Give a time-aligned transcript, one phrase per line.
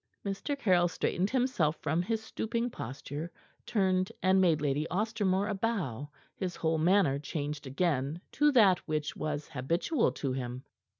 [0.25, 0.57] Mr.
[0.57, 3.31] Caryll straightened himself from his stooping posture,
[3.67, 9.15] turned and made Lady Ostermore a bow, his whole manner changed again to that which
[9.15, 10.63] was habitual to him.